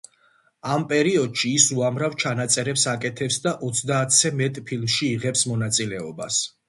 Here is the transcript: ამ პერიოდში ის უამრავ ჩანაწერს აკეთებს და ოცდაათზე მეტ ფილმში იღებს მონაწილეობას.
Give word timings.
ამ 0.75 0.83
პერიოდში 0.93 1.51
ის 1.57 1.65
უამრავ 1.75 2.15
ჩანაწერს 2.23 2.85
აკეთებს 2.93 3.37
და 3.47 3.53
ოცდაათზე 3.69 4.33
მეტ 4.41 4.59
ფილმში 4.71 5.07
იღებს 5.11 5.45
მონაწილეობას. 5.53 6.43